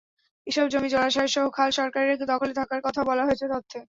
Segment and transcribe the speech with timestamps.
[0.47, 3.79] এসব জমি, জলাশয়সহ খাল সরকারের দখলে থাকার কথাও বলা হয়েছে তথ্যে।